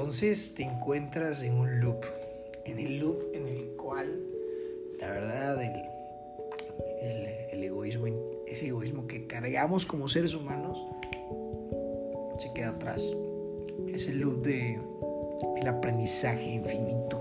entonces 0.00 0.54
te 0.54 0.62
encuentras 0.62 1.42
en 1.42 1.58
un 1.58 1.78
loop, 1.78 2.02
en 2.64 2.78
el 2.78 3.00
loop 3.00 3.20
en 3.34 3.46
el 3.46 3.76
cual 3.76 4.06
la 4.98 5.10
verdad 5.10 5.62
el, 5.62 7.62
egoísmo, 7.62 8.06
ese 8.46 8.68
egoísmo 8.68 9.06
que 9.06 9.26
cargamos 9.26 9.84
como 9.84 10.08
seres 10.08 10.34
humanos, 10.34 10.82
se 12.38 12.50
queda 12.54 12.70
atrás. 12.70 13.02
Es 13.92 14.06
el 14.06 14.20
loop 14.20 14.42
de 14.42 14.80
el 15.60 15.68
aprendizaje 15.68 16.50
infinito. 16.50 17.20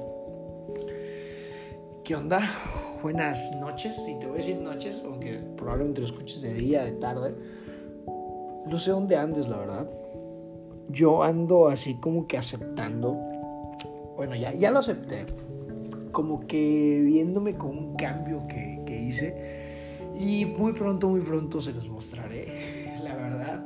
¿Qué 2.06 2.16
onda? 2.16 2.40
Buenas 3.04 3.52
noches, 3.60 4.02
y 4.08 4.18
te 4.20 4.26
voy 4.26 4.36
a 4.36 4.38
decir 4.38 4.56
noches, 4.56 5.02
aunque 5.04 5.34
probablemente 5.58 6.00
lo 6.00 6.08
escuches 6.08 6.42
de 6.42 6.54
día, 6.54 6.86
de 6.86 6.94
tarde. 6.94 7.36
No 8.68 8.80
sé 8.80 8.92
dónde 8.92 9.18
andes, 9.18 9.50
la 9.50 9.58
verdad. 9.58 9.90
Yo 10.90 11.24
ando 11.24 11.68
así 11.68 11.96
como 11.96 12.28
que 12.28 12.38
aceptando. 12.38 13.18
Bueno, 14.16 14.36
ya, 14.36 14.54
ya 14.54 14.72
lo 14.72 14.80
acepté. 14.80 15.26
Como 16.12 16.46
que 16.48 17.02
viéndome 17.06 17.56
con 17.56 17.78
un 17.78 17.96
cambio 17.96 18.48
que, 18.48 18.82
que 18.86 19.00
hice. 19.00 19.60
Y 20.20 20.46
muy 20.46 20.74
pronto, 20.74 21.08
muy 21.10 21.22
pronto 21.22 21.62
se 21.62 21.72
los 21.72 21.88
mostraré, 21.88 22.98
la 23.04 23.16
verdad. 23.16 23.66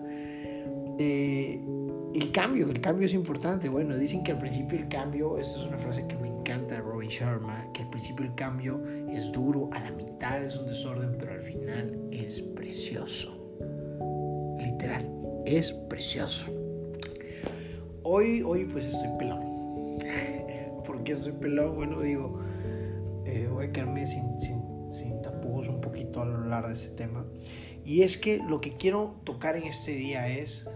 Eh, 1.00 1.59
el 2.14 2.31
cambio, 2.31 2.70
el 2.70 2.80
cambio 2.80 3.08
es 3.08 3.14
importante. 3.14 3.70
Bueno, 3.70 3.98
dicen 3.98 4.23
que 4.23 4.34
al 4.34 4.38
principio 4.38 4.78
el 4.78 4.88
cambio, 4.88 5.38
esta 5.40 5.59
es 5.59 5.66
una 5.66 5.80
frase 5.80 6.05
que 6.05 6.16
me 6.16 6.28
encanta 6.28 6.76
de 6.76 6.81
Robin 6.81 7.09
Sharma, 7.09 7.66
que 7.73 7.81
al 7.81 7.90
principio 7.90 8.26
el 8.26 8.36
cambio 8.36 8.84
es 9.09 9.31
duro, 9.31 9.70
a 9.73 9.80
la 9.80 9.92
mitad 9.92 10.44
es 10.44 10.55
un 10.55 10.67
desorden, 10.67 11.16
pero 11.17 11.31
al 11.31 11.42
final 11.42 12.00
es 12.12 12.42
precioso. 12.42 13.36
Literal, 14.59 15.09
es 15.45 15.72
precioso. 15.72 16.62
Hoy, 18.06 18.42
hoy 18.42 18.66
pues 18.66 18.86
estoy 18.86 19.09
pelón. 19.18 19.40
¿Por 20.86 21.04
qué 21.06 21.14
estoy 21.14 21.32
pelón? 21.32 21.76
Bueno, 21.76 22.02
digo, 22.02 22.42
eh, 23.26 23.48
voy 23.50 23.68
a 23.68 23.72
quedarme 23.72 24.06
sin, 24.06 24.38
sin, 24.40 25.22
tapujos 25.22 25.70
un 25.70 25.80
poquito 25.80 26.22
al 26.22 26.36
hablar 26.36 26.68
de 26.68 26.73
ese 26.73 26.90
tema. 26.90 27.26
Y 27.86 28.02
es 28.02 28.18
que 28.18 28.40
lo 28.40 28.60
que 28.60 28.76
quiero 28.76 29.16
tocar 29.23 29.56
en 29.56 29.64
este 29.64 29.92
día 29.92 30.28
es 30.28 30.68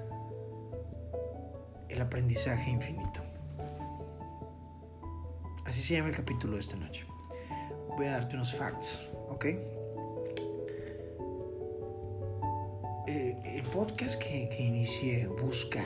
el 1.89 2.01
aprendizaje 2.01 2.71
infinito. 2.71 3.21
Así 5.65 5.81
se 5.81 5.95
llama 5.95 6.07
el 6.07 6.15
capítulo 6.15 6.53
de 6.53 6.61
esta 6.61 6.77
noche. 6.77 7.05
Voy 7.97 8.05
a 8.05 8.11
darte 8.11 8.37
unos 8.37 8.55
facts, 8.55 9.01
¿ok? 9.29 9.45
Eh, 13.07 13.37
el 13.43 13.63
podcast 13.63 14.17
que, 14.17 14.47
que 14.47 14.63
inicié 14.63 15.27
busca, 15.27 15.83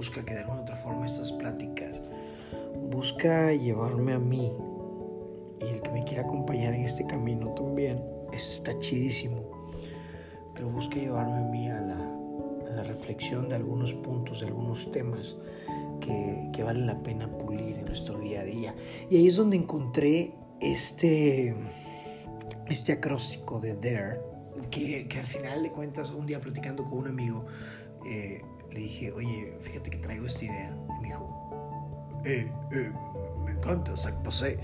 busca 0.00 0.24
que 0.24 0.32
de 0.32 0.40
alguna 0.40 0.62
otra 0.62 0.76
forma 0.76 1.04
estas 1.04 1.30
pláticas, 1.30 2.00
busca 2.90 3.52
llevarme 3.52 4.14
a 4.14 4.18
mí 4.18 4.50
y 5.60 5.64
el 5.66 5.82
que 5.82 5.90
me 5.90 6.02
quiera 6.04 6.22
acompañar 6.22 6.72
en 6.72 6.86
este 6.86 7.06
camino 7.06 7.50
también, 7.50 8.02
está 8.32 8.78
chidísimo, 8.78 9.42
pero 10.54 10.70
busca 10.70 10.94
llevarme 10.94 11.36
a 11.36 11.42
mí 11.42 11.68
a 11.68 11.82
la, 11.82 12.76
la 12.76 12.82
reflexión 12.82 13.50
de 13.50 13.56
algunos 13.56 13.92
puntos, 13.92 14.40
de 14.40 14.46
algunos 14.46 14.90
temas 14.90 15.36
que, 16.00 16.48
que 16.54 16.62
vale 16.62 16.80
la 16.80 16.98
pena 17.02 17.30
pulir 17.30 17.76
en 17.76 17.84
nuestro 17.84 18.18
día 18.20 18.40
a 18.40 18.44
día. 18.44 18.74
Y 19.10 19.18
ahí 19.18 19.26
es 19.26 19.36
donde 19.36 19.58
encontré 19.58 20.32
este, 20.62 21.54
este 22.70 22.92
acróstico 22.92 23.60
de 23.60 23.74
Dare, 23.74 24.18
que, 24.70 25.06
que, 25.08 25.18
al 25.18 25.26
final 25.26 25.62
de 25.62 25.70
cuentas, 25.70 26.10
un 26.10 26.24
día 26.24 26.40
platicando 26.40 26.84
con 26.84 27.00
un 27.00 27.08
amigo, 27.08 27.44
eh, 28.06 28.40
le 28.72 28.80
dije, 28.80 29.12
oye, 29.12 29.56
fíjate 29.60 29.90
que 29.90 29.98
traigo 29.98 30.26
esta 30.26 30.44
idea. 30.44 30.76
Y 30.98 31.02
me 31.02 31.08
dijo, 31.08 32.20
eh, 32.24 32.52
eh, 32.72 32.92
me 33.44 33.52
encanta, 33.52 33.94
pasé. 34.22 34.58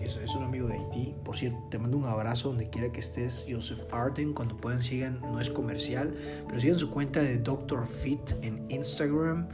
Es, 0.00 0.16
es, 0.16 0.34
un 0.36 0.44
amigo 0.44 0.68
de 0.68 0.74
Haití. 0.74 1.16
Por 1.24 1.36
cierto, 1.36 1.58
te 1.70 1.78
mando 1.78 1.96
un 1.96 2.04
abrazo 2.04 2.48
donde 2.48 2.70
quiera 2.70 2.92
que 2.92 3.00
estés. 3.00 3.46
Joseph 3.48 3.82
Arden, 3.92 4.32
cuando 4.32 4.56
puedan 4.56 4.80
sigan, 4.80 5.20
no 5.22 5.40
es 5.40 5.50
comercial, 5.50 6.16
pero 6.46 6.60
sigan 6.60 6.78
su 6.78 6.90
cuenta 6.90 7.20
de 7.20 7.38
Dr. 7.38 7.86
Fit 7.88 8.32
en 8.42 8.64
Instagram. 8.70 9.48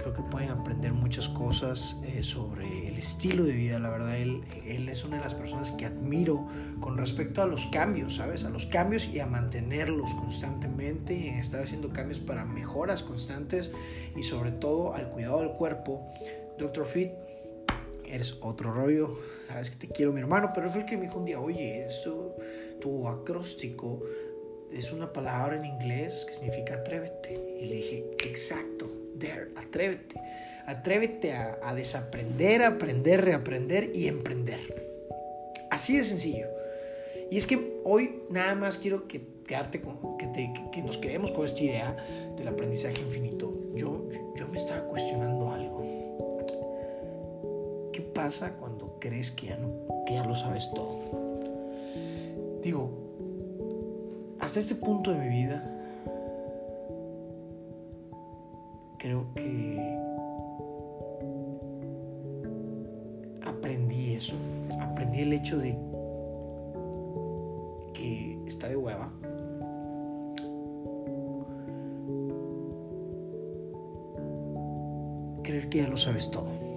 Creo 0.00 0.14
que 0.14 0.22
pueden 0.22 0.48
aprender 0.48 0.94
muchas 0.94 1.28
cosas 1.28 2.00
eh, 2.04 2.22
sobre 2.22 2.88
el 2.88 2.96
estilo 2.96 3.44
de 3.44 3.52
vida. 3.52 3.78
La 3.78 3.90
verdad, 3.90 4.16
él, 4.16 4.42
él 4.66 4.88
es 4.88 5.04
una 5.04 5.18
de 5.18 5.24
las 5.24 5.34
personas 5.34 5.72
que 5.72 5.84
admiro 5.84 6.46
con 6.80 6.96
respecto 6.96 7.42
a 7.42 7.46
los 7.46 7.66
cambios, 7.66 8.16
¿sabes? 8.16 8.44
A 8.44 8.48
los 8.48 8.64
cambios 8.64 9.06
y 9.06 9.20
a 9.20 9.26
mantenerlos 9.26 10.14
constantemente 10.14 11.12
y 11.12 11.28
en 11.28 11.34
estar 11.34 11.64
haciendo 11.64 11.92
cambios 11.92 12.18
para 12.18 12.46
mejoras 12.46 13.02
constantes 13.02 13.72
y 14.16 14.22
sobre 14.22 14.52
todo 14.52 14.94
al 14.94 15.10
cuidado 15.10 15.40
del 15.40 15.50
cuerpo. 15.50 16.08
Dr. 16.56 16.86
Fit 16.86 17.10
eres 18.06 18.38
otro 18.40 18.72
rollo, 18.72 19.18
sabes 19.46 19.70
que 19.70 19.76
te 19.76 19.88
quiero 19.88 20.12
mi 20.12 20.20
hermano, 20.20 20.50
pero 20.54 20.70
fue 20.70 20.80
el 20.80 20.86
que 20.86 20.96
me 20.96 21.04
dijo 21.04 21.18
un 21.18 21.26
día, 21.26 21.38
oye, 21.38 21.84
esto, 21.86 22.36
tu 22.80 23.06
acróstico 23.06 24.02
es 24.72 24.92
una 24.92 25.12
palabra 25.12 25.56
en 25.56 25.64
inglés 25.64 26.24
que 26.26 26.32
significa 26.32 26.76
atrévete. 26.76 27.58
Y 27.60 27.66
le 27.66 27.76
dije, 27.76 28.10
exacto, 28.26 28.99
there, 29.20 29.52
atrévete. 29.56 30.20
Atrévete 30.66 31.32
a, 31.32 31.58
a 31.62 31.74
desaprender, 31.74 32.62
aprender, 32.62 33.24
reaprender 33.24 33.92
y 33.94 34.08
emprender. 34.08 34.60
Así 35.70 35.96
de 35.96 36.04
sencillo. 36.04 36.48
Y 37.30 37.36
es 37.36 37.46
que 37.46 37.80
hoy 37.84 38.22
nada 38.30 38.56
más 38.56 38.78
quiero 38.78 39.06
que, 39.06 39.24
quedarte 39.46 39.80
con, 39.80 40.18
que, 40.18 40.26
te, 40.26 40.52
que 40.72 40.82
nos 40.82 40.98
quedemos 40.98 41.30
con 41.30 41.44
esta 41.44 41.62
idea 41.62 41.96
del 42.36 42.48
aprendizaje 42.48 43.00
infinito. 43.00 43.52
Yo, 43.74 44.08
yo 44.36 44.48
me 44.48 44.58
estaba 44.58 44.84
cuestionando 44.86 45.50
algo 45.50 45.80
pasa 48.12 48.52
cuando 48.54 48.98
crees 49.00 49.30
que 49.30 49.46
ya, 49.46 49.56
no, 49.56 50.04
que 50.06 50.14
ya 50.14 50.24
lo 50.24 50.34
sabes 50.34 50.70
todo? 50.74 50.98
Digo, 52.62 52.90
hasta 54.38 54.60
este 54.60 54.74
punto 54.74 55.12
de 55.12 55.18
mi 55.18 55.28
vida, 55.28 55.79
creo 59.00 59.26
que 59.34 59.80
aprendí 63.42 64.12
eso. 64.14 64.34
Aprendí 64.78 65.20
el 65.22 65.32
hecho 65.32 65.58
de 65.58 65.76
que 67.94 68.38
está 68.46 68.68
de 68.68 68.76
hueva. 68.76 69.10
Creer 75.42 75.68
que 75.70 75.78
ya 75.78 75.88
lo 75.88 75.96
sabes 75.96 76.30
todo. 76.30 76.70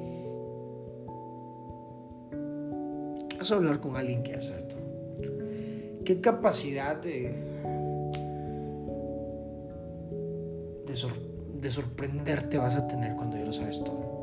vas 3.37 3.51
a 3.51 3.55
hablar 3.55 3.81
con 3.81 3.97
alguien 3.97 4.23
que 4.23 4.33
hace 4.35 4.53
todo. 4.53 4.79
¿Qué 6.05 6.21
capacidad 6.21 6.95
de, 6.95 7.33
de, 10.87 10.95
sor, 10.95 11.11
de, 11.63 11.71
sorprenderte 11.71 12.57
vas 12.57 12.75
a 12.75 12.87
tener 12.87 13.15
cuando 13.15 13.37
ya 13.37 13.45
lo 13.45 13.53
sabes 13.53 13.83
todo? 13.83 14.13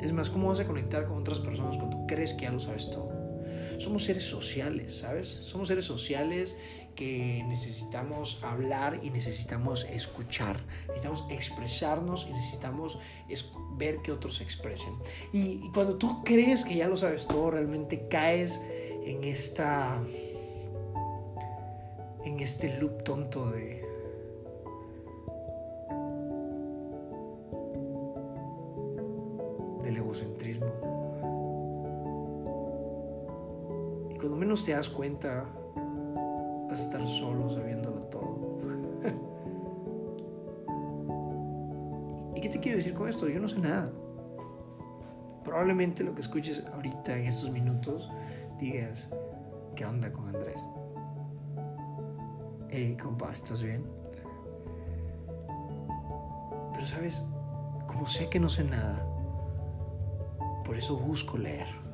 Es 0.00 0.12
más, 0.12 0.30
¿cómo 0.30 0.48
vas 0.48 0.60
a 0.60 0.66
conectar 0.66 1.06
con 1.06 1.18
otras 1.18 1.38
personas 1.38 1.76
cuando 1.76 2.06
crees 2.06 2.34
que 2.34 2.42
ya 2.42 2.52
lo 2.52 2.60
sabes 2.60 2.90
todo? 2.90 3.10
Somos 3.78 4.04
seres 4.04 4.24
sociales, 4.24 4.98
¿sabes? 4.98 5.28
Somos 5.28 5.68
seres 5.68 5.84
sociales 5.84 6.56
que 6.94 7.44
necesitamos 7.46 8.40
hablar 8.42 9.00
y 9.02 9.10
necesitamos 9.10 9.86
escuchar, 9.90 10.64
necesitamos 10.88 11.24
expresarnos 11.30 12.26
y 12.28 12.32
necesitamos 12.32 12.98
ver 13.76 13.98
que 13.98 14.12
otros 14.12 14.36
se 14.36 14.44
expresen. 14.44 14.94
Y, 15.32 15.60
y, 15.62 15.70
cuando 15.74 15.96
tú 15.96 16.24
crees 16.24 16.64
que 16.64 16.74
ya 16.74 16.88
lo 16.88 16.96
sabes 16.96 17.26
todo, 17.26 17.50
realmente 17.50 18.08
caes 18.08 18.60
en 19.04 19.22
esta 19.24 20.02
en 22.24 22.40
este 22.40 22.78
loop 22.80 23.04
tonto 23.04 23.50
de 23.50 23.85
menos 34.56 34.64
te 34.64 34.72
das 34.72 34.88
cuenta, 34.88 35.44
vas 36.70 36.80
a 36.80 36.82
estar 36.82 37.06
solo 37.06 37.50
sabiéndolo 37.50 38.00
todo. 38.06 38.58
¿Y 42.34 42.40
qué 42.40 42.48
te 42.48 42.58
quiero 42.58 42.78
decir 42.78 42.94
con 42.94 43.06
esto? 43.06 43.28
Yo 43.28 43.38
no 43.38 43.48
sé 43.48 43.58
nada. 43.58 43.92
Probablemente 45.44 46.02
lo 46.04 46.14
que 46.14 46.22
escuches 46.22 46.64
ahorita 46.72 47.18
en 47.18 47.26
estos 47.26 47.50
minutos 47.50 48.10
digas, 48.58 49.10
¿qué 49.74 49.84
onda 49.84 50.10
con 50.10 50.28
Andrés? 50.28 50.66
Hey, 52.70 52.96
compa, 53.00 53.34
¿estás 53.34 53.62
bien? 53.62 53.84
Pero 56.72 56.86
sabes, 56.86 57.22
como 57.86 58.06
sé 58.06 58.30
que 58.30 58.40
no 58.40 58.48
sé 58.48 58.64
nada, 58.64 59.06
por 60.64 60.78
eso 60.78 60.96
busco 60.96 61.36
leer. 61.36 61.85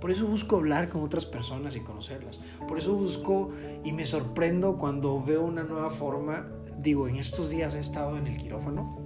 Por 0.00 0.10
eso 0.10 0.26
busco 0.26 0.56
hablar 0.56 0.88
con 0.88 1.02
otras 1.02 1.24
personas 1.24 1.76
y 1.76 1.80
conocerlas. 1.80 2.42
Por 2.68 2.78
eso 2.78 2.94
busco 2.94 3.50
y 3.84 3.92
me 3.92 4.04
sorprendo 4.04 4.78
cuando 4.78 5.22
veo 5.22 5.44
una 5.44 5.64
nueva 5.64 5.90
forma. 5.90 6.48
Digo, 6.78 7.08
en 7.08 7.16
estos 7.16 7.50
días 7.50 7.74
he 7.74 7.78
estado 7.78 8.16
en 8.16 8.26
el 8.26 8.36
quirófano 8.36 8.98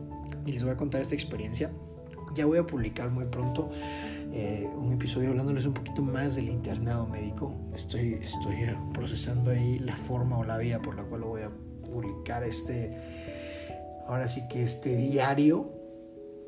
y 0.44 0.52
les 0.52 0.62
voy 0.62 0.72
a 0.72 0.76
contar 0.76 1.00
esta 1.00 1.14
experiencia. 1.14 1.70
Ya 2.34 2.46
voy 2.46 2.58
a 2.58 2.66
publicar 2.66 3.10
muy 3.10 3.24
pronto 3.26 3.70
eh, 4.32 4.68
un 4.76 4.92
episodio 4.92 5.30
hablándoles 5.30 5.64
un 5.64 5.74
poquito 5.74 6.02
más 6.02 6.34
del 6.34 6.48
internado 6.48 7.06
médico. 7.06 7.54
Estoy, 7.74 8.14
estoy 8.14 8.56
procesando 8.92 9.50
ahí 9.50 9.78
la 9.78 9.96
forma 9.96 10.38
o 10.38 10.44
la 10.44 10.58
vía 10.58 10.80
por 10.82 10.96
la 10.96 11.04
cual 11.04 11.22
voy 11.22 11.42
a 11.42 11.50
publicar 11.50 12.44
este, 12.44 12.94
ahora 14.06 14.28
sí 14.28 14.42
que 14.48 14.62
este 14.62 14.96
diario 14.96 15.75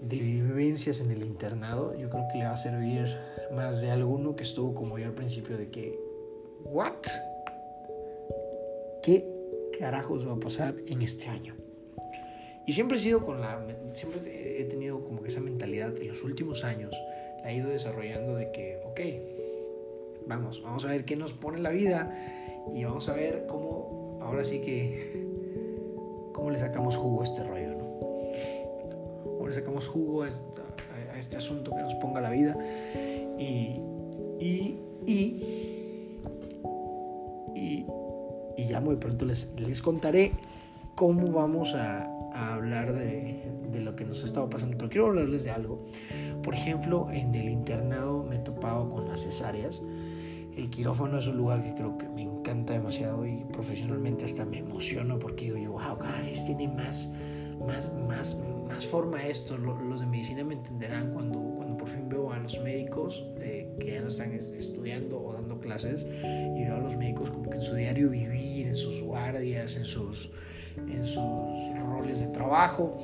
de 0.00 0.16
vivencias 0.16 1.00
en 1.00 1.10
el 1.10 1.22
internado. 1.22 1.94
Yo 1.96 2.08
creo 2.10 2.26
que 2.32 2.38
le 2.38 2.44
va 2.44 2.52
a 2.52 2.56
servir 2.56 3.16
más 3.54 3.80
de 3.80 3.90
alguno 3.90 4.36
que 4.36 4.42
estuvo 4.42 4.74
como 4.74 4.98
yo 4.98 5.06
al 5.06 5.14
principio 5.14 5.56
de 5.56 5.70
que, 5.70 5.98
¿what? 6.64 6.92
¿Qué 9.02 9.24
carajos 9.78 10.26
va 10.26 10.32
a 10.32 10.40
pasar 10.40 10.74
en 10.86 11.02
este 11.02 11.26
año? 11.26 11.56
Y 12.66 12.74
siempre 12.74 12.98
he 12.98 13.00
sido 13.00 13.24
con 13.24 13.40
la, 13.40 13.66
siempre 13.94 14.60
he 14.60 14.64
tenido 14.64 15.02
como 15.02 15.22
que 15.22 15.28
esa 15.28 15.40
mentalidad 15.40 15.96
en 15.98 16.08
los 16.08 16.22
últimos 16.22 16.64
años, 16.64 16.94
la 17.42 17.50
he 17.50 17.56
ido 17.56 17.70
desarrollando 17.70 18.34
de 18.34 18.50
que, 18.52 18.80
ok, 18.84 19.00
vamos, 20.26 20.62
vamos 20.62 20.84
a 20.84 20.88
ver 20.88 21.06
qué 21.06 21.16
nos 21.16 21.32
pone 21.32 21.60
la 21.60 21.70
vida 21.70 22.14
y 22.74 22.84
vamos 22.84 23.08
a 23.08 23.14
ver 23.14 23.46
cómo, 23.46 24.18
ahora 24.20 24.44
sí 24.44 24.60
que, 24.60 25.26
cómo 26.34 26.50
le 26.50 26.58
sacamos 26.58 26.96
jugo 26.96 27.22
a 27.22 27.24
este 27.24 27.42
rollo, 27.42 27.67
sacamos 29.52 29.88
jugo 29.88 30.22
a, 30.24 30.28
este 31.18 31.36
asunto 31.36 31.72
que 31.74 31.82
nos 31.82 31.94
ponga 31.96 32.20
la 32.20 32.30
vida 32.30 32.56
y, 33.38 33.80
y, 34.38 34.78
y, 35.06 35.44
y, 37.54 37.86
y 38.56 38.68
ya 38.68 38.80
muy 38.80 38.96
pronto 38.96 39.24
les, 39.24 39.50
les 39.56 39.82
contaré 39.82 40.32
cómo 40.94 41.32
vamos 41.32 41.74
a, 41.74 42.04
a 42.32 42.54
hablar 42.54 42.92
de, 42.92 43.52
de, 43.70 43.80
lo 43.80 43.96
que 43.96 44.04
nos 44.04 44.22
ha 44.22 44.26
estado 44.26 44.48
pasando, 44.48 44.76
pero 44.76 44.90
quiero 44.90 45.06
hablarles 45.06 45.44
de 45.44 45.50
algo. 45.50 45.84
Por 46.42 46.54
ejemplo, 46.54 47.08
en 47.10 47.34
el 47.34 47.48
internado 47.48 48.24
me 48.24 48.36
he 48.36 48.38
topado 48.38 48.88
con 48.88 49.08
las 49.08 49.22
cesáreas. 49.22 49.82
El 50.56 50.70
quirófano 50.70 51.18
es 51.18 51.26
un 51.28 51.36
lugar 51.36 51.62
que 51.62 51.74
creo 51.74 51.96
que 51.98 52.08
me 52.08 52.22
encanta 52.22 52.72
demasiado 52.72 53.24
y 53.24 53.44
profesionalmente 53.44 54.24
hasta 54.24 54.44
me 54.44 54.58
emociono 54.58 55.18
porque 55.18 55.52
digo 55.52 55.74
wow, 55.74 55.98
cada 55.98 56.20
vez 56.22 56.44
tiene 56.44 56.66
más, 56.66 57.12
más, 57.66 57.92
más, 58.08 58.36
más 58.68 58.86
forma 58.86 59.22
esto. 59.22 59.56
Los 59.56 60.00
de 60.00 60.06
medicina 60.06 60.44
me 60.44 60.54
entenderán 60.54 61.12
cuando, 61.12 61.38
cuando 61.56 61.76
por 61.76 61.88
fin 61.88 62.08
veo 62.08 62.32
a 62.32 62.38
los 62.38 62.58
médicos 62.60 63.24
eh, 63.40 63.74
que 63.80 63.92
ya 63.94 64.00
no 64.00 64.08
están 64.08 64.32
estudiando 64.32 65.22
o 65.22 65.32
dando 65.32 65.60
clases 65.60 66.04
y 66.04 66.64
veo 66.64 66.76
a 66.76 66.80
los 66.80 66.96
médicos 66.96 67.30
como 67.30 67.50
que 67.50 67.56
en 67.56 67.62
su 67.62 67.74
diario 67.74 68.10
vivir, 68.10 68.66
en 68.66 68.76
sus 68.76 69.02
guardias, 69.02 69.76
en 69.76 69.84
sus 69.84 70.30
en 70.86 71.06
sus 71.06 71.86
roles 71.86 72.20
de 72.20 72.28
trabajo 72.28 72.98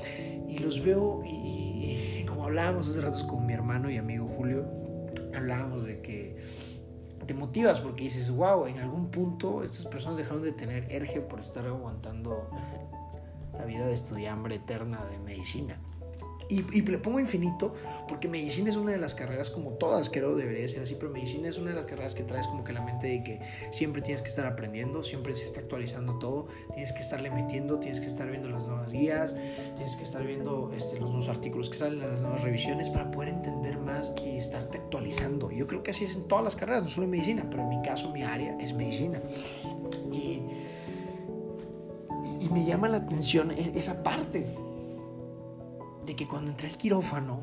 y 0.49 0.59
los 0.59 0.83
veo 0.83 1.23
y, 1.25 2.25
como 2.27 2.45
hablábamos 2.45 2.89
hace 2.89 3.01
ratos 3.01 3.23
con 3.25 3.47
mi 3.47 3.53
hermano 3.53 3.91
y 3.91 3.97
amigo 3.97 4.27
Julio, 4.29 4.67
hablábamos 5.35 5.85
de 5.85 6.01
que 6.01 6.37
te 7.27 7.35
motivas 7.35 7.81
porque 7.81 8.05
dices, 8.05 8.31
wow, 8.31 8.67
en 8.67 8.79
algún 8.79 9.11
punto 9.11 9.65
estas 9.65 9.87
personas 9.87 10.19
dejaron 10.19 10.43
de 10.43 10.53
tener 10.53 10.87
erge 10.91 11.21
por 11.21 11.41
estar 11.41 11.67
aguantando 11.67 12.49
la 13.59 13.65
vida 13.65 13.87
de 13.87 13.95
estudiambre 13.95 14.56
eterna 14.56 15.05
de 15.06 15.19
medicina. 15.19 15.79
Y, 16.49 16.61
y, 16.77 16.83
le 16.83 16.99
pongo 16.99 17.19
infinito 17.21 17.75
porque 18.06 18.29
medicina 18.29 18.69
es 18.69 18.77
una 18.77 18.93
de 18.93 18.99
las 18.99 19.15
carreras, 19.15 19.51
como 19.51 19.73
todas 19.73 20.11
creo 20.11 20.37
debería 20.37 20.69
ser 20.69 20.83
así, 20.83 20.95
pero 20.95 21.11
medicina 21.11 21.49
es 21.49 21.56
una 21.56 21.71
de 21.71 21.77
las 21.77 21.87
carreras 21.87 22.15
que 22.15 22.23
traes 22.23 22.47
como 22.47 22.65
que 22.65 22.73
la 22.73 22.83
mente 22.83 23.06
de 23.06 23.25
que 23.25 23.41
siempre 23.71 24.03
tienes 24.03 24.21
que 24.21 24.29
estar 24.29 24.47
aprendiendo, 24.47 25.03
siempre 25.05 25.35
se 25.35 25.45
está 25.45 25.61
actualizando 25.61 26.19
todo, 26.19 26.47
tienes 26.75 26.93
que 26.93 27.01
estarle 27.01 27.31
metiendo, 27.31 27.81
tienes 27.81 28.01
que 28.01 28.09
estar 28.09 28.31
viendo 28.31 28.51
las 28.51 28.67
nuevas 28.67 28.93
guías, 28.93 29.35
tienes 29.77 29.97
que 29.97 30.03
estar 30.03 30.25
viendo 30.25 30.71
este, 30.77 31.01
los 31.01 31.09
nuevos 31.09 31.29
artículos 31.29 31.71
que 31.71 31.79
salen, 31.79 32.01
las 32.01 32.23
nuevas 32.23 32.43
revisiones 32.43 32.91
para 32.91 33.11
poder 33.11 33.31
entender 33.31 33.79
más 33.79 34.12
y 34.23 34.37
estarte 34.37 34.79
actualizando. 34.79 35.51
Yo 35.51 35.67
creo 35.67 35.83
que 35.83 35.93
así 35.93 36.05
es 36.05 36.15
en 36.15 36.29
todas 36.29 36.45
las 36.45 36.56
carreras, 36.56 36.83
no 36.83 36.91
solo 36.91 37.05
en 37.05 37.11
medicina, 37.11 37.47
pero 37.49 37.62
en 37.62 37.71
mi 37.71 37.81
caso 37.81 38.11
mi 38.11 38.23
área 38.23 38.56
es 38.59 38.75
medicina. 38.75 39.21
Y, 40.12 40.43
y 42.44 42.49
me 42.50 42.64
llama 42.64 42.88
la 42.88 42.99
atención 42.99 43.50
e-, 43.50 43.73
esa 43.79 44.02
parte 44.02 44.46
de 46.05 46.17
que 46.17 46.29
cuando 46.29 46.50
entré 46.50 46.69
al 46.69 46.76
quirófano, 46.76 47.41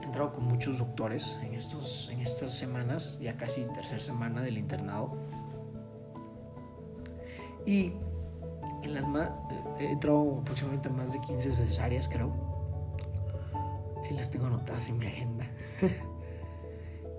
he 0.00 0.04
entrado 0.04 0.32
con 0.32 0.44
muchos 0.44 0.78
doctores 0.78 1.38
en, 1.42 1.54
estos, 1.54 2.08
en 2.10 2.20
estas 2.20 2.52
semanas, 2.52 3.18
ya 3.20 3.36
casi 3.36 3.64
tercera 3.66 4.00
semana 4.00 4.40
del 4.40 4.56
internado. 4.56 5.14
Y 7.66 7.92
en 8.82 8.94
las 8.94 9.04
he 9.80 9.90
entrado 9.90 10.38
aproximadamente 10.40 10.88
más 10.88 11.12
de 11.12 11.20
15 11.20 11.52
cesáreas, 11.52 12.08
creo. 12.08 12.32
Y 14.08 14.14
las 14.14 14.30
tengo 14.30 14.46
anotadas 14.46 14.88
en 14.88 14.98
mi 14.98 15.06
agenda. 15.06 15.46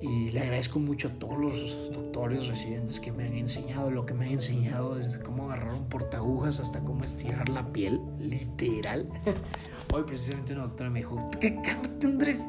y 0.01 0.29
le 0.29 0.41
agradezco 0.41 0.79
mucho 0.79 1.07
a 1.07 1.11
todos 1.11 1.39
los 1.39 1.93
doctores 1.93 2.47
residentes 2.47 2.99
que 2.99 3.11
me 3.11 3.25
han 3.25 3.33
enseñado 3.33 3.89
lo 3.89 4.05
que 4.05 4.13
me 4.13 4.25
han 4.25 4.33
enseñado 4.33 4.95
desde 4.95 5.21
cómo 5.23 5.45
agarrar 5.45 5.73
un 5.73 5.85
portagujas 5.89 6.59
hasta 6.59 6.81
cómo 6.81 7.03
estirar 7.03 7.49
la 7.49 7.71
piel, 7.71 7.99
literal. 8.19 9.07
Hoy 9.93 10.03
precisamente 10.03 10.53
una 10.53 10.63
doctora 10.63 10.89
me 10.89 10.99
dijo, 10.99 11.17
cálmate 11.39 12.05
Andrés, 12.05 12.45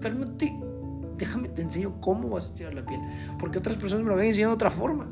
cálmate, 0.00 0.54
déjame, 1.16 1.48
te 1.48 1.62
enseño 1.62 2.00
cómo 2.00 2.28
vas 2.28 2.44
a 2.44 2.48
estirar 2.48 2.74
la 2.74 2.84
piel, 2.84 3.00
porque 3.38 3.58
otras 3.58 3.76
personas 3.76 4.02
me 4.02 4.08
lo 4.08 4.14
habían 4.14 4.28
enseñado 4.28 4.52
de 4.52 4.56
otra 4.56 4.70
forma. 4.70 5.10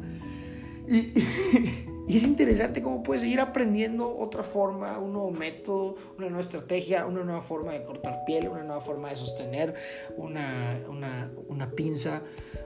es 2.08 2.24
interesante 2.24 2.82
cómo 2.82 3.02
puedes 3.02 3.22
seguir 3.22 3.40
aprendiendo 3.40 4.16
otra 4.18 4.42
forma, 4.42 4.98
un 4.98 5.12
nuevo 5.12 5.30
método, 5.30 5.96
una 6.18 6.26
nueva 6.28 6.40
estrategia, 6.40 7.06
una 7.06 7.24
nueva 7.24 7.40
forma 7.40 7.72
de 7.72 7.82
cortar 7.84 8.24
piel, 8.26 8.48
una 8.48 8.62
nueva 8.62 8.80
forma 8.80 9.10
de 9.10 9.16
sostener 9.16 9.74
una, 10.16 10.80
una, 10.88 11.32
una 11.48 11.70
pinza, 11.70 12.22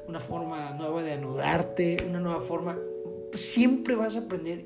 una 0.06 0.20
forma 0.20 0.73
nueva 0.75 1.02
de 1.02 1.12
anudarte, 1.12 1.99
una 2.08 2.20
nueva 2.20 2.40
forma. 2.40 2.79
Siempre 3.32 3.94
vas 3.94 4.17
a 4.17 4.20
aprender 4.20 4.64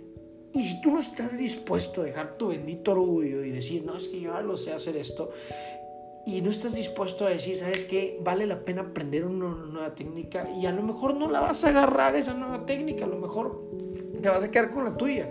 y 0.54 0.62
si 0.62 0.80
tú 0.80 0.92
no 0.92 1.00
estás 1.00 1.36
dispuesto 1.38 2.02
a 2.02 2.04
dejar 2.04 2.36
tu 2.36 2.48
bendito 2.48 2.92
orgullo 2.92 3.44
y 3.44 3.50
decir, 3.50 3.84
no, 3.84 3.96
es 3.96 4.08
que 4.08 4.20
yo 4.20 4.34
ya 4.34 4.40
lo 4.40 4.56
sé 4.56 4.72
hacer 4.72 4.96
esto, 4.96 5.32
y 6.24 6.40
no 6.40 6.50
estás 6.50 6.74
dispuesto 6.74 7.26
a 7.26 7.30
decir, 7.30 7.56
¿sabes 7.56 7.84
qué? 7.84 8.18
Vale 8.22 8.46
la 8.46 8.64
pena 8.64 8.82
aprender 8.82 9.24
una 9.24 9.48
nueva 9.48 9.94
técnica 9.94 10.48
y 10.50 10.66
a 10.66 10.72
lo 10.72 10.82
mejor 10.82 11.16
no 11.16 11.28
la 11.28 11.40
vas 11.40 11.64
a 11.64 11.70
agarrar 11.70 12.14
esa 12.14 12.34
nueva 12.34 12.64
técnica, 12.64 13.06
a 13.06 13.08
lo 13.08 13.16
mejor 13.16 13.71
te 14.22 14.28
vas 14.28 14.42
a 14.42 14.50
quedar 14.50 14.70
con 14.70 14.84
la 14.84 14.96
tuya. 14.96 15.28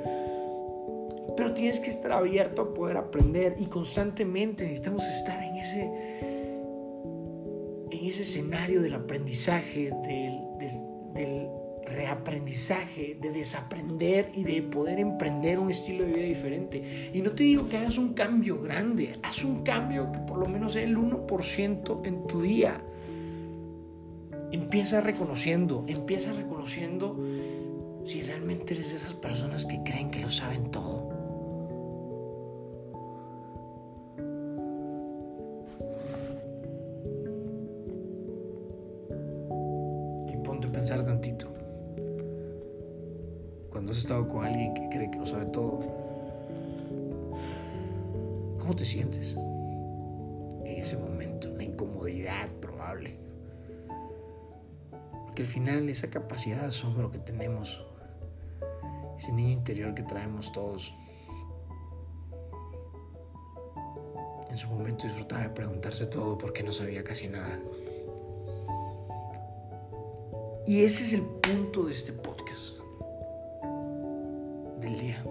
Pero 1.35 1.53
tienes 1.53 1.79
que 1.79 1.89
estar 1.89 2.11
abierto 2.11 2.61
a 2.61 2.73
poder 2.73 2.97
aprender 2.97 3.55
y 3.57 3.65
constantemente 3.67 4.63
necesitamos 4.63 5.03
estar 5.05 5.41
en 5.41 5.55
ese, 5.55 5.81
en 7.89 8.05
ese 8.05 8.23
escenario 8.23 8.81
del 8.81 8.93
aprendizaje, 8.93 9.91
del, 10.03 10.41
del 11.13 11.47
reaprendizaje, 11.85 13.17
de 13.19 13.31
desaprender 13.31 14.31
y 14.35 14.43
de 14.43 14.61
poder 14.61 14.99
emprender 14.99 15.57
un 15.57 15.71
estilo 15.71 16.05
de 16.05 16.13
vida 16.13 16.25
diferente. 16.25 17.11
Y 17.13 17.21
no 17.21 17.31
te 17.31 17.43
digo 17.43 17.67
que 17.69 17.77
hagas 17.77 17.97
un 17.97 18.13
cambio 18.13 18.61
grande, 18.61 19.11
haz 19.23 19.43
un 19.43 19.63
cambio 19.63 20.11
que 20.11 20.19
por 20.19 20.37
lo 20.37 20.47
menos 20.47 20.73
sea 20.73 20.83
el 20.83 20.97
1% 20.97 22.05
en 22.05 22.27
tu 22.27 22.41
día. 22.41 22.81
Empieza 24.51 24.99
reconociendo, 24.99 25.85
empieza 25.87 26.33
reconociendo 26.33 27.17
si 28.03 28.21
realmente 28.21 28.73
eres 28.73 28.89
de 28.89 28.95
esas 28.95 29.13
personas 29.13 29.65
que 29.65 29.81
creen 29.83 30.11
que 30.11 30.19
lo 30.19 30.29
saben 30.29 30.71
todo. 30.71 31.10
Capacidad 56.41 56.61
de 56.61 56.69
asombro 56.69 57.11
que 57.11 57.19
tenemos, 57.19 57.79
ese 59.19 59.31
niño 59.31 59.51
interior 59.51 59.93
que 59.93 60.01
traemos 60.01 60.51
todos, 60.51 60.91
en 64.49 64.57
su 64.57 64.67
momento 64.67 65.03
disfrutaba 65.03 65.43
de 65.43 65.49
preguntarse 65.51 66.07
todo 66.07 66.39
porque 66.39 66.63
no 66.63 66.73
sabía 66.73 67.03
casi 67.03 67.27
nada. 67.27 67.59
Y 70.65 70.81
ese 70.83 71.03
es 71.03 71.13
el 71.13 71.21
punto 71.21 71.83
de 71.83 71.91
este 71.91 72.11
podcast 72.11 72.79
del 74.79 74.99
día. 74.99 75.23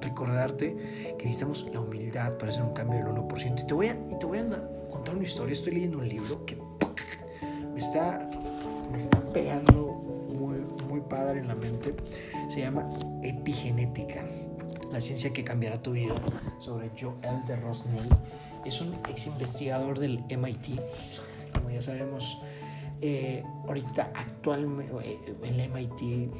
Recordarte 0.00 1.14
que 1.16 1.26
necesitamos 1.26 1.64
la 1.72 1.78
humildad 1.78 2.36
para 2.38 2.50
hacer 2.50 2.64
un 2.64 2.74
cambio 2.74 3.04
del 3.04 3.06
1%. 3.06 3.62
Y 3.62 3.66
te 3.68 3.72
voy 3.74 3.86
a, 3.86 3.92
y 4.10 4.18
te 4.18 4.26
voy 4.26 4.38
a 4.38 4.88
contar 4.90 5.14
una 5.14 5.22
historia. 5.22 5.52
Estoy 5.52 5.74
leyendo 5.74 5.98
un 5.98 6.08
libro 6.08 6.44
que 6.44 6.56
me 7.72 7.78
está, 7.78 8.28
me 8.90 8.98
está 8.98 9.20
pegando 9.32 9.93
padre 11.08 11.40
en 11.40 11.48
la 11.48 11.54
mente. 11.54 11.94
Se 12.48 12.60
llama 12.60 12.86
Epigenética, 13.22 14.24
la 14.92 15.00
ciencia 15.00 15.32
que 15.32 15.44
cambiará 15.44 15.82
tu 15.82 15.92
vida, 15.92 16.14
sobre 16.60 16.90
Joel 16.98 17.46
de 17.46 17.56
Rosnell. 17.56 18.08
es 18.64 18.80
un 18.80 18.94
ex 19.08 19.26
investigador 19.26 19.98
del 19.98 20.24
MIT. 20.36 20.80
Como 21.52 21.70
ya 21.70 21.82
sabemos, 21.82 22.38
eh, 23.00 23.42
ahorita 23.66 24.12
actualmente 24.14 24.92
eh, 25.02 25.36
el 25.42 25.70
MIT 25.70 26.30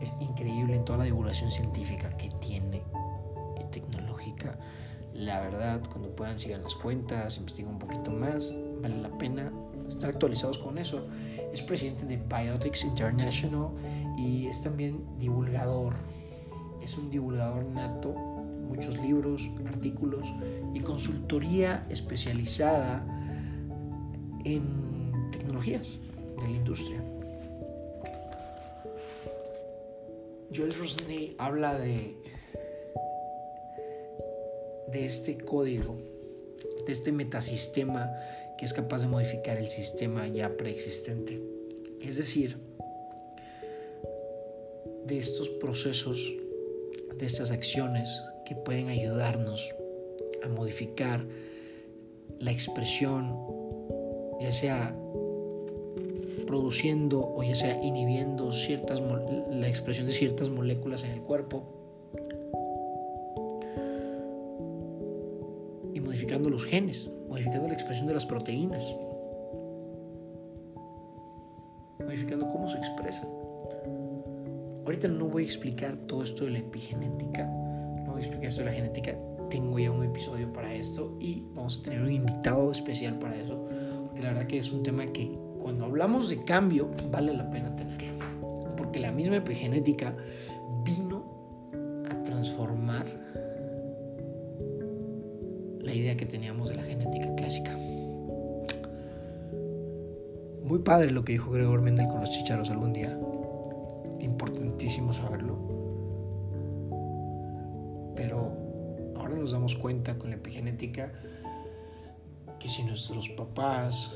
es 0.00 0.12
increíble 0.20 0.74
en 0.76 0.84
toda 0.84 0.98
la 0.98 1.04
divulgación 1.04 1.50
científica 1.50 2.16
que 2.16 2.30
tiene 2.40 2.82
y 3.60 3.64
tecnológica. 3.70 4.58
La 5.14 5.40
verdad, 5.40 5.80
cuando 5.90 6.14
puedan 6.16 6.38
sigan 6.38 6.62
las 6.62 6.74
cuentas, 6.74 7.36
investiguen 7.36 7.72
un 7.72 7.78
poquito 7.78 8.10
más, 8.10 8.54
vale 8.80 8.96
la 8.96 9.10
pena 9.10 9.52
estar 9.94 10.10
actualizados 10.10 10.58
con 10.58 10.78
eso. 10.78 11.06
Es 11.52 11.62
presidente 11.62 12.06
de 12.06 12.16
Biotics 12.16 12.84
International 12.84 13.70
y 14.18 14.46
es 14.46 14.60
también 14.62 15.04
divulgador. 15.18 15.94
Es 16.82 16.96
un 16.98 17.10
divulgador 17.10 17.64
nato, 17.64 18.12
muchos 18.12 18.98
libros, 18.98 19.50
artículos 19.66 20.26
y 20.74 20.80
consultoría 20.80 21.86
especializada 21.90 23.04
en 24.44 25.30
tecnologías 25.30 25.98
de 26.40 26.48
la 26.48 26.56
industria. 26.56 27.02
Joel 30.54 30.72
Rosney 30.72 31.34
habla 31.38 31.78
de, 31.78 32.14
de 34.88 35.06
este 35.06 35.38
código, 35.38 35.96
de 36.86 36.92
este 36.92 37.10
metasistema 37.12 38.10
es 38.64 38.72
capaz 38.72 39.00
de 39.02 39.08
modificar 39.08 39.58
el 39.58 39.68
sistema 39.68 40.28
ya 40.28 40.56
preexistente. 40.56 41.42
Es 42.00 42.16
decir, 42.16 42.58
de 45.04 45.18
estos 45.18 45.48
procesos, 45.48 46.32
de 47.18 47.26
estas 47.26 47.50
acciones 47.50 48.22
que 48.46 48.54
pueden 48.54 48.88
ayudarnos 48.88 49.74
a 50.44 50.48
modificar 50.48 51.26
la 52.38 52.52
expresión, 52.52 53.36
ya 54.40 54.52
sea 54.52 54.96
produciendo 56.46 57.20
o 57.20 57.42
ya 57.42 57.54
sea 57.54 57.82
inhibiendo 57.82 58.52
ciertas, 58.52 59.02
la 59.50 59.68
expresión 59.68 60.06
de 60.06 60.12
ciertas 60.12 60.50
moléculas 60.50 61.02
en 61.04 61.10
el 61.12 61.22
cuerpo 61.22 61.81
genes, 66.64 67.10
modificando 67.28 67.68
la 67.68 67.74
expresión 67.74 68.06
de 68.06 68.14
las 68.14 68.26
proteínas, 68.26 68.84
modificando 72.00 72.48
cómo 72.48 72.68
se 72.68 72.78
expresan. 72.78 73.28
Ahorita 74.84 75.08
no 75.08 75.28
voy 75.28 75.44
a 75.44 75.46
explicar 75.46 75.96
todo 76.08 76.22
esto 76.22 76.44
de 76.44 76.50
la 76.50 76.58
epigenética, 76.58 77.46
no 78.04 78.12
voy 78.12 78.22
a 78.22 78.24
explicar 78.24 78.48
esto 78.48 78.62
de 78.62 78.66
la 78.66 78.72
genética, 78.72 79.16
tengo 79.48 79.78
ya 79.78 79.90
un 79.90 80.04
episodio 80.04 80.52
para 80.52 80.72
esto 80.74 81.16
y 81.20 81.44
vamos 81.54 81.78
a 81.78 81.82
tener 81.82 82.00
un 82.00 82.10
invitado 82.10 82.72
especial 82.72 83.18
para 83.18 83.36
eso, 83.36 83.64
porque 84.06 84.22
la 84.22 84.28
verdad 84.32 84.46
que 84.46 84.58
es 84.58 84.72
un 84.72 84.82
tema 84.82 85.06
que 85.06 85.38
cuando 85.58 85.84
hablamos 85.84 86.28
de 86.28 86.42
cambio, 86.44 86.90
vale 87.10 87.32
la 87.32 87.48
pena 87.50 87.74
tenerlo. 87.76 87.92
Porque 88.76 88.98
la 88.98 89.12
misma 89.12 89.36
epigenética 89.36 90.16
padre 100.92 101.10
lo 101.10 101.24
que 101.24 101.32
dijo 101.32 101.50
Gregor 101.50 101.80
Mendel 101.80 102.06
con 102.06 102.20
los 102.20 102.28
chicharos 102.28 102.68
algún 102.68 102.92
día. 102.92 103.18
Importantísimo 104.20 105.14
saberlo. 105.14 105.56
Pero 108.14 108.52
ahora 109.16 109.34
nos 109.34 109.52
damos 109.52 109.74
cuenta 109.74 110.18
con 110.18 110.28
la 110.28 110.36
epigenética 110.36 111.10
que 112.60 112.68
si 112.68 112.82
nuestros 112.82 113.30
papás, 113.30 114.12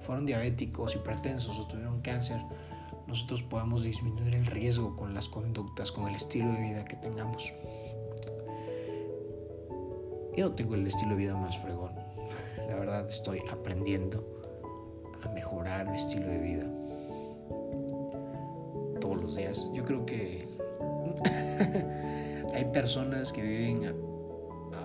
fueron 0.00 0.26
diabéticos, 0.26 0.96
hipertensos 0.96 1.56
o 1.56 1.68
tuvieron 1.68 2.00
cáncer, 2.00 2.40
nosotros 3.06 3.44
podemos 3.44 3.84
disminuir 3.84 4.34
el 4.34 4.46
riesgo 4.46 4.96
con 4.96 5.14
las 5.14 5.28
conductas, 5.28 5.92
con 5.92 6.08
el 6.08 6.16
estilo 6.16 6.50
de 6.50 6.60
vida 6.60 6.84
que 6.84 6.96
tengamos. 6.96 7.52
Yo 10.36 10.50
tengo 10.56 10.74
el 10.74 10.88
estilo 10.88 11.10
de 11.10 11.18
vida 11.18 11.36
más 11.36 11.56
fregón. 11.56 11.92
La 12.68 12.74
verdad 12.74 13.08
estoy 13.08 13.44
aprendiendo 13.48 14.41
a 15.24 15.28
mejorar 15.28 15.88
mi 15.90 15.96
estilo 15.96 16.26
de 16.26 16.38
vida. 16.38 16.64
Todos 19.00 19.22
los 19.22 19.36
días. 19.36 19.68
Yo 19.72 19.84
creo 19.84 20.06
que 20.06 20.48
hay 22.54 22.64
personas 22.66 23.32
que 23.32 23.42
viven 23.42 23.94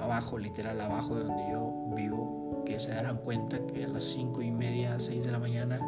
abajo, 0.02 0.38
literal 0.38 0.80
abajo 0.82 1.16
de 1.16 1.24
donde 1.24 1.52
yo 1.52 1.74
vivo, 1.96 2.64
que 2.66 2.80
se 2.80 2.90
darán 2.90 3.18
cuenta 3.18 3.60
que 3.68 3.84
a 3.86 3.88
las 3.88 4.04
5 4.04 4.42
y 4.42 4.52
media, 4.52 5.00
6 5.00 5.26
de 5.26 5.32
la 5.32 5.40
mañana, 5.40 5.80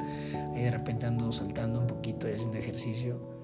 ahí 0.56 0.64
de 0.64 0.72
repente 0.72 1.06
ando 1.06 1.32
saltando 1.32 1.80
un 1.80 1.88
poquito 1.88 2.28
y 2.28 2.34
haciendo 2.34 2.58
ejercicio. 2.58 3.39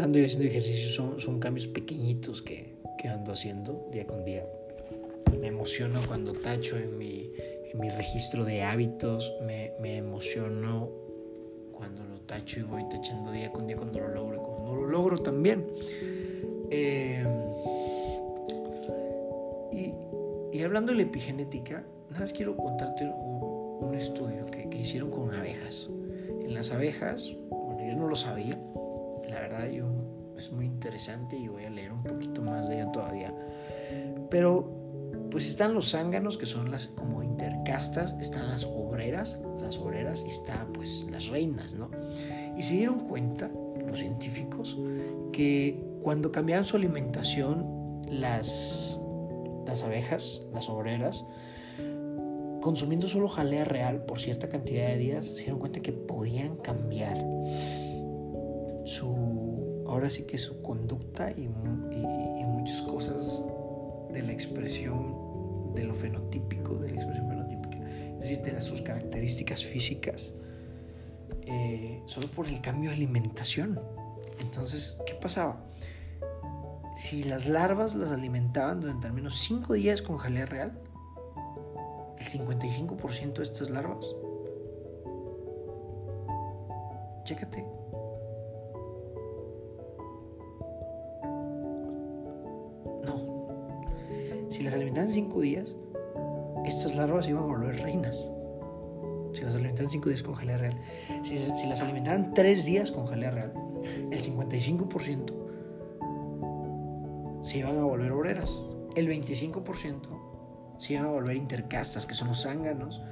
Saltando 0.00 0.18
y 0.18 0.24
haciendo 0.24 0.46
ejercicio 0.48 0.88
son, 0.88 1.20
son 1.20 1.38
cambios 1.40 1.66
pequeñitos 1.66 2.40
que, 2.40 2.74
que 2.96 3.08
ando 3.08 3.32
haciendo 3.32 3.86
día 3.92 4.06
con 4.06 4.24
día. 4.24 4.46
Me 5.38 5.48
emociono 5.48 6.00
cuando 6.08 6.32
tacho 6.32 6.78
en 6.78 6.96
mi, 6.96 7.30
en 7.70 7.78
mi 7.78 7.90
registro 7.90 8.46
de 8.46 8.62
hábitos, 8.62 9.30
me, 9.46 9.72
me 9.78 9.98
emociono 9.98 10.88
cuando 11.70 12.02
lo 12.06 12.18
tacho 12.22 12.60
y 12.60 12.62
voy 12.62 12.88
tachando 12.88 13.30
día 13.30 13.52
con 13.52 13.66
día 13.66 13.76
cuando 13.76 14.00
lo 14.00 14.08
logro 14.08 14.36
y 14.36 14.38
cuando 14.38 14.64
no 14.64 14.74
lo 14.74 14.86
logro 14.86 15.18
también. 15.18 15.66
Eh, 16.70 17.22
y, 19.70 20.62
hablando 20.62 20.92
de 20.92 20.96
la 20.96 21.02
epigenética, 21.02 21.84
nada 22.08 22.20
más 22.20 22.32
quiero 22.32 22.56
contarte 22.56 23.04
un, 23.04 23.94
estudio 23.94 24.46
que, 24.46 24.66
hicieron 24.78 25.10
con 25.10 25.34
abejas. 25.34 25.90
En 26.40 26.54
las 26.54 26.72
abejas, 26.72 27.36
bueno, 27.50 27.86
yo 27.86 27.94
no 27.98 28.08
lo 28.08 28.16
sabía, 28.16 28.56
es 29.66 30.52
muy 30.52 30.66
interesante 30.66 31.36
y 31.36 31.48
voy 31.48 31.64
a 31.64 31.70
leer 31.70 31.92
un 31.92 32.02
poquito 32.02 32.42
más 32.42 32.68
de 32.68 32.76
ella 32.76 32.92
todavía. 32.92 33.34
Pero 34.30 34.80
pues 35.30 35.46
están 35.46 35.74
los 35.74 35.90
zánganos, 35.90 36.36
que 36.36 36.46
son 36.46 36.70
las 36.70 36.88
como 36.88 37.22
intercastas, 37.22 38.16
están 38.20 38.48
las 38.48 38.64
obreras, 38.64 39.40
las 39.60 39.78
obreras, 39.78 40.24
y 40.26 40.30
está 40.30 40.66
pues 40.72 41.06
las 41.10 41.28
reinas, 41.28 41.74
¿no? 41.74 41.90
Y 42.56 42.62
se 42.62 42.74
dieron 42.74 43.00
cuenta, 43.00 43.50
los 43.86 43.98
científicos, 43.98 44.78
que 45.32 45.84
cuando 46.00 46.32
cambiaban 46.32 46.64
su 46.64 46.76
alimentación, 46.76 48.02
las, 48.10 49.00
las 49.66 49.82
abejas, 49.82 50.42
las 50.52 50.68
obreras, 50.68 51.24
consumiendo 52.60 53.08
solo 53.08 53.28
jalea 53.28 53.64
real 53.64 54.04
por 54.04 54.20
cierta 54.20 54.48
cantidad 54.48 54.88
de 54.88 54.98
días, 54.98 55.26
se 55.26 55.42
dieron 55.42 55.58
cuenta 55.58 55.80
que 55.80 55.92
podían 55.92 56.56
cambiar 56.56 57.16
su, 58.84 59.84
ahora 59.86 60.10
sí 60.10 60.24
que 60.24 60.38
su 60.38 60.62
conducta 60.62 61.30
y, 61.30 61.44
y 61.44 62.44
muchas 62.44 62.82
cosas 62.82 63.44
de 64.12 64.22
la 64.22 64.32
expresión 64.32 65.30
de 65.74 65.84
lo 65.84 65.94
fenotípico, 65.94 66.74
de 66.76 66.90
la 66.90 66.96
expresión 66.96 67.28
fenotípica, 67.28 67.78
es 67.78 68.20
decir, 68.20 68.42
de 68.42 68.60
sus 68.60 68.82
características 68.82 69.64
físicas, 69.64 70.34
eh, 71.46 72.02
solo 72.06 72.28
por 72.28 72.46
el 72.46 72.60
cambio 72.60 72.90
de 72.90 72.96
alimentación. 72.96 73.80
Entonces, 74.40 74.98
¿qué 75.06 75.14
pasaba? 75.14 75.64
Si 76.96 77.24
las 77.24 77.46
larvas 77.46 77.94
las 77.94 78.10
alimentaban 78.10 78.80
durante 78.80 79.06
al 79.06 79.12
menos 79.12 79.38
5 79.40 79.74
días 79.74 80.02
con 80.02 80.16
jalea 80.16 80.46
real, 80.46 80.78
el 82.18 82.26
55% 82.26 83.34
de 83.34 83.42
estas 83.42 83.70
larvas, 83.70 84.14
chécate, 87.24 87.64
las 94.70 94.76
alimentaban 94.76 95.10
cinco 95.10 95.40
días, 95.40 95.74
estas 96.64 96.94
larvas 96.94 97.26
iban 97.28 97.42
a 97.42 97.46
volver 97.46 97.82
reinas. 97.82 98.30
Si 99.32 99.42
las 99.42 99.56
alimentaban 99.56 99.90
cinco 99.90 100.10
días 100.10 100.22
con 100.22 100.36
jalea 100.36 100.58
real. 100.58 100.80
Si, 101.24 101.66
las 101.66 101.80
alimentaban 101.80 102.34
tres 102.34 102.64
días 102.66 102.92
con 102.92 103.06
jalea 103.06 103.32
real, 103.32 103.52
el 104.12 104.22
55% 104.22 105.34
se 107.40 107.58
iban 107.58 107.78
a 107.78 107.82
volver 107.82 108.12
obreras. 108.12 108.64
El 108.94 109.08
25% 109.08 110.76
se 110.78 110.92
iban 110.92 111.06
a 111.06 111.10
volver 111.10 111.34
intercastas, 111.34 112.06
que 112.06 112.14
son 112.14 112.28
los 112.28 112.42
zánganos. 112.42 113.02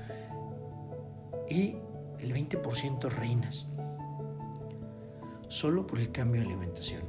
Y 1.51 1.79
el 2.21 2.33
20% 2.35 3.09
reinas. 3.11 3.67
Solo 5.49 5.89
por 5.89 5.99
el 5.99 6.13
cambio 6.13 6.41
de 6.41 6.47
alimentación. 6.47 7.03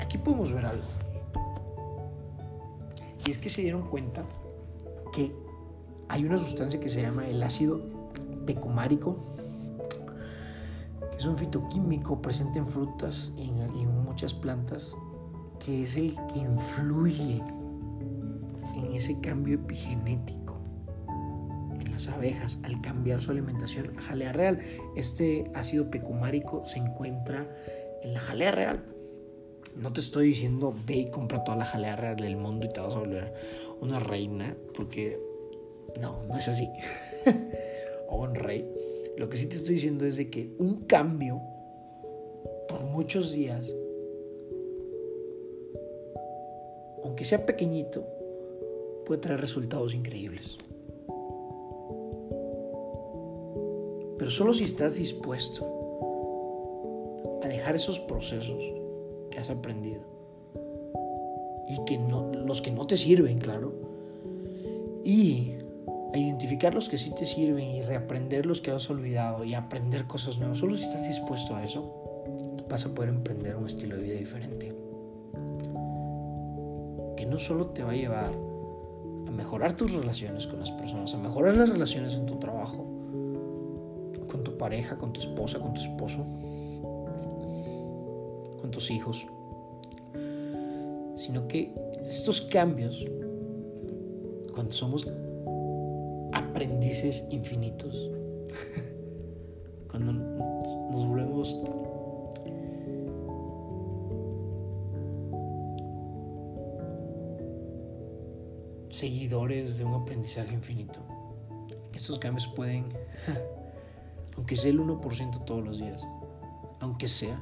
Aquí 0.00 0.18
podemos 0.18 0.52
ver 0.52 0.66
algo. 0.66 0.84
Y 3.26 3.30
es 3.30 3.38
que 3.38 3.48
se 3.48 3.62
dieron 3.62 3.88
cuenta 3.88 4.24
que 5.12 5.32
hay 6.08 6.24
una 6.24 6.38
sustancia 6.38 6.80
que 6.80 6.88
se 6.88 7.02
llama 7.02 7.26
el 7.28 7.42
ácido 7.42 7.80
pecumárico, 8.44 9.16
que 11.10 11.16
es 11.16 11.26
un 11.26 11.38
fitoquímico 11.38 12.20
presente 12.20 12.58
en 12.58 12.66
frutas 12.66 13.32
y 13.36 13.48
en, 13.48 14.02
muchas 14.04 14.34
plantas, 14.34 14.96
que 15.64 15.84
es 15.84 15.96
el 15.96 16.16
que 16.32 16.40
influye 16.40 17.42
en 18.74 18.92
ese 18.92 19.20
cambio 19.20 19.54
epigenético 19.54 20.58
en 21.80 21.92
las 21.92 22.08
abejas 22.08 22.58
al 22.64 22.80
cambiar 22.82 23.22
su 23.22 23.30
alimentación 23.30 23.98
a 23.98 24.02
jalea 24.02 24.32
real. 24.32 24.58
Este 24.96 25.50
ácido 25.54 25.90
pecumárico 25.90 26.64
se 26.66 26.78
encuentra 26.78 27.46
en 28.02 28.12
la 28.12 28.20
jalea 28.20 28.50
real. 28.50 28.84
No 29.76 29.92
te 29.92 30.00
estoy 30.00 30.28
diciendo 30.28 30.74
ve 30.86 30.94
y 30.94 31.10
compra 31.10 31.44
toda 31.44 31.56
la 31.56 31.64
jalea 31.64 31.96
real 31.96 32.16
del 32.16 32.36
mundo 32.36 32.66
y 32.66 32.68
te 32.68 32.80
vas 32.80 32.94
a 32.94 32.98
volver 33.00 33.32
una 33.80 33.98
reina, 34.00 34.56
porque 34.74 35.18
no, 36.00 36.22
no 36.24 36.38
es 36.38 36.48
así. 36.48 36.68
o 38.08 38.22
un 38.22 38.34
rey. 38.34 38.68
Lo 39.16 39.28
que 39.28 39.36
sí 39.36 39.46
te 39.46 39.56
estoy 39.56 39.74
diciendo 39.76 40.06
es 40.06 40.16
de 40.16 40.30
que 40.30 40.54
un 40.58 40.84
cambio 40.84 41.40
por 42.68 42.82
muchos 42.82 43.32
días, 43.32 43.74
aunque 47.02 47.24
sea 47.24 47.44
pequeñito, 47.44 48.06
puede 49.06 49.20
traer 49.20 49.40
resultados 49.40 49.94
increíbles. 49.94 50.58
Pero 54.18 54.30
solo 54.30 54.54
si 54.54 54.64
estás 54.64 54.96
dispuesto 54.96 55.66
a 57.42 57.48
dejar 57.48 57.74
esos 57.74 57.98
procesos 57.98 58.62
que 59.32 59.40
has 59.40 59.50
aprendido 59.50 60.02
y 61.68 61.84
que 61.84 61.98
no, 61.98 62.32
los 62.32 62.60
que 62.60 62.70
no 62.70 62.86
te 62.86 62.96
sirven, 62.96 63.38
claro, 63.38 63.72
y 65.04 65.54
a 66.12 66.18
identificar 66.18 66.74
los 66.74 66.88
que 66.88 66.98
sí 66.98 67.10
te 67.14 67.24
sirven 67.24 67.70
y 67.70 67.82
reaprender 67.82 68.44
los 68.44 68.60
que 68.60 68.70
has 68.70 68.90
olvidado 68.90 69.44
y 69.44 69.54
aprender 69.54 70.06
cosas 70.06 70.38
nuevas. 70.38 70.58
Solo 70.58 70.76
si 70.76 70.84
estás 70.84 71.08
dispuesto 71.08 71.56
a 71.56 71.64
eso, 71.64 72.64
vas 72.68 72.84
a 72.84 72.94
poder 72.94 73.10
emprender 73.10 73.56
un 73.56 73.66
estilo 73.66 73.96
de 73.96 74.02
vida 74.02 74.16
diferente. 74.16 74.76
Que 77.16 77.26
no 77.26 77.38
solo 77.38 77.68
te 77.68 77.82
va 77.82 77.92
a 77.92 77.96
llevar 77.96 78.32
a 79.26 79.30
mejorar 79.30 79.74
tus 79.74 79.92
relaciones 79.92 80.46
con 80.46 80.60
las 80.60 80.70
personas, 80.70 81.14
a 81.14 81.18
mejorar 81.18 81.54
las 81.54 81.70
relaciones 81.70 82.14
en 82.14 82.26
tu 82.26 82.38
trabajo, 82.38 82.84
con 84.28 84.44
tu 84.44 84.58
pareja, 84.58 84.98
con 84.98 85.12
tu 85.12 85.20
esposa, 85.20 85.58
con 85.58 85.72
tu 85.72 85.80
esposo, 85.80 86.26
con 88.62 88.70
tus 88.70 88.90
hijos, 88.90 89.26
sino 91.16 91.46
que 91.48 91.74
estos 92.06 92.40
cambios, 92.40 93.04
cuando 94.54 94.72
somos 94.72 95.06
aprendices 96.32 97.24
infinitos. 97.30 97.94
Cuando 99.90 100.14
nos 100.14 101.06
volvemos 101.06 101.54
seguidores 108.88 109.76
de 109.76 109.84
un 109.84 109.94
aprendizaje 109.94 110.54
infinito. 110.54 111.00
Estos 111.92 112.18
cambios 112.18 112.46
pueden, 112.56 112.86
aunque 114.36 114.56
sea 114.56 114.70
el 114.70 114.80
1% 114.80 115.44
todos 115.44 115.62
los 115.62 115.78
días, 115.78 116.02
aunque 116.80 117.08
sea, 117.08 117.38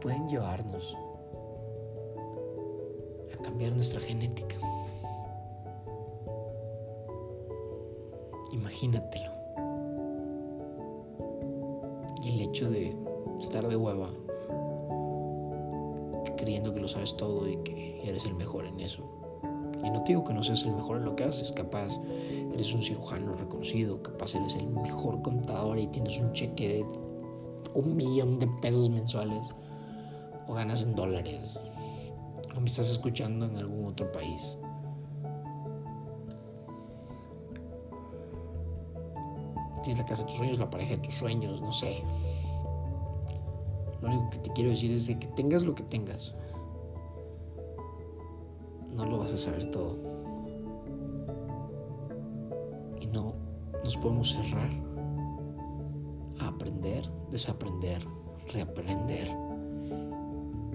pueden 0.00 0.28
llevarnos 0.28 0.96
a 3.34 3.42
cambiar 3.42 3.72
nuestra 3.72 4.00
genética. 4.00 4.56
Imagínatelo. 8.52 9.30
Y 12.22 12.30
el 12.30 12.40
hecho 12.40 12.70
de 12.70 12.96
estar 13.40 13.66
de 13.68 13.76
hueva, 13.76 14.10
creyendo 16.36 16.74
que 16.74 16.80
lo 16.80 16.88
sabes 16.88 17.16
todo 17.16 17.48
y 17.48 17.56
que 17.58 18.02
eres 18.08 18.24
el 18.24 18.34
mejor 18.34 18.66
en 18.66 18.80
eso. 18.80 19.04
Y 19.82 19.90
no 19.90 20.02
te 20.02 20.12
digo 20.12 20.24
que 20.24 20.34
no 20.34 20.42
seas 20.42 20.62
el 20.64 20.72
mejor 20.72 20.98
en 20.98 21.04
lo 21.04 21.16
que 21.16 21.24
haces, 21.24 21.52
capaz 21.52 21.88
eres 22.52 22.74
un 22.74 22.82
cirujano 22.82 23.34
reconocido, 23.34 24.02
capaz 24.02 24.34
eres 24.34 24.54
el 24.56 24.68
mejor 24.68 25.22
contador 25.22 25.78
y 25.78 25.86
tienes 25.86 26.18
un 26.18 26.32
cheque 26.32 26.68
de 26.68 26.86
un 27.74 27.96
millón 27.96 28.38
de 28.38 28.46
pesos 28.60 28.90
mensuales 28.90 29.54
o 30.50 30.54
ganas 30.54 30.82
en 30.82 30.96
dólares 30.96 31.58
o 32.56 32.60
me 32.60 32.66
estás 32.66 32.90
escuchando 32.90 33.46
en 33.46 33.56
algún 33.56 33.86
otro 33.86 34.10
país. 34.10 34.58
tienes 39.82 40.00
la 40.00 40.06
casa 40.06 40.22
de 40.22 40.28
tus 40.28 40.36
sueños, 40.36 40.58
la 40.58 40.70
pareja 40.70 40.90
de 40.90 40.98
tus 40.98 41.14
sueños, 41.14 41.58
no 41.62 41.72
sé. 41.72 42.02
Lo 44.02 44.08
único 44.08 44.28
que 44.28 44.38
te 44.38 44.52
quiero 44.52 44.70
decir 44.70 44.90
es 44.90 45.06
de 45.06 45.18
que 45.18 45.26
tengas 45.28 45.62
lo 45.62 45.74
que 45.74 45.82
tengas, 45.84 46.34
no 48.94 49.06
lo 49.06 49.20
vas 49.20 49.32
a 49.32 49.38
saber 49.38 49.70
todo. 49.70 49.96
Y 53.00 53.06
no 53.06 53.34
nos 53.82 53.96
podemos 53.96 54.32
cerrar 54.32 54.70
a 56.40 56.48
aprender, 56.48 57.10
desaprender, 57.30 58.06
reaprender 58.52 59.49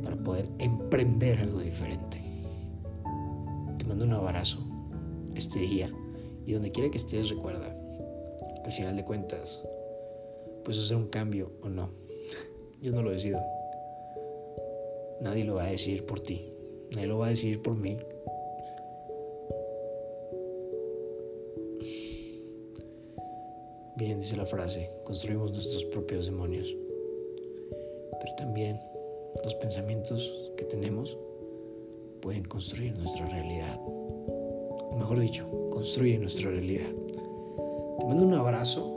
para 0.06 0.16
poder 0.18 0.48
emprender 0.60 1.40
algo 1.40 1.60
diferente. 1.60 2.22
Te 3.80 3.86
mando 3.86 4.06
un 4.06 4.14
abrazo 4.14 4.60
este 5.36 5.60
día 5.60 5.92
y 6.46 6.54
donde 6.54 6.72
quiera 6.72 6.92
que 6.92 6.98
estés 6.98 7.30
recuerda 7.30 7.76
al 8.64 8.72
final 8.72 8.96
de 8.96 9.04
cuentas, 9.04 9.60
pues 10.64 10.78
hacer 10.78 10.96
un 10.96 11.08
cambio 11.08 11.52
o 11.62 11.70
no. 11.70 11.90
Yo 12.82 12.92
no 12.92 13.02
lo 13.02 13.10
decido. 13.10 13.40
Nadie 15.22 15.44
lo 15.44 15.56
va 15.56 15.66
a 15.66 15.72
decir 15.72 16.06
por 16.06 16.20
ti. 16.20 16.52
Nadie 16.92 17.08
lo 17.08 17.18
va 17.18 17.28
a 17.28 17.30
decir 17.30 17.62
por 17.64 17.76
mí. 17.76 17.98
Bien, 23.98 24.20
dice 24.20 24.36
la 24.36 24.46
frase, 24.46 24.92
construimos 25.04 25.52
nuestros 25.52 25.84
propios 25.86 26.26
demonios. 26.26 26.76
Pero 28.20 28.36
también 28.36 28.80
los 29.46 29.56
pensamientos 29.56 30.52
que 30.58 30.66
tenemos 30.66 31.16
pueden 32.20 32.44
construir 32.46 32.98
nuestra 32.98 33.28
realidad. 33.28 33.80
O 33.86 34.96
mejor 34.98 35.20
dicho, 35.20 35.48
construyen 35.70 36.24
nuestra 36.24 36.50
realidad. 36.50 36.90
Te 38.00 38.06
mando 38.08 38.26
un 38.26 38.34
abrazo 38.34 38.92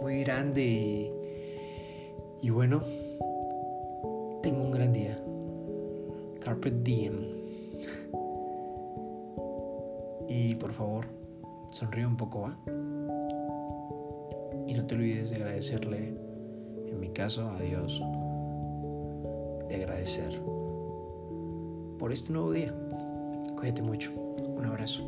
muy 0.00 0.20
grande 0.20 1.12
y, 2.40 2.50
bueno, 2.50 2.84
tengo 4.42 4.62
un 4.62 4.70
gran 4.70 4.92
día. 4.92 5.16
Carpet 6.40 6.74
diem. 6.84 7.34
Y 10.28 10.54
por 10.54 10.72
favor, 10.72 11.06
sonríe 11.70 12.06
un 12.06 12.16
poco, 12.16 12.42
¿va? 12.42 12.58
Y 14.68 14.74
no 14.74 14.86
te 14.86 14.94
olvides 14.94 15.30
de 15.30 15.36
agradecerle, 15.36 16.14
en 16.86 17.00
mi 17.00 17.08
caso, 17.08 17.48
a 17.50 17.60
Dios, 17.60 18.00
y 19.76 19.82
agradecer 19.82 20.40
por 21.98 22.12
este 22.12 22.32
nuevo 22.32 22.52
día. 22.52 22.74
Cuídate 23.56 23.82
mucho. 23.82 24.12
Un 24.12 24.64
abrazo. 24.66 25.02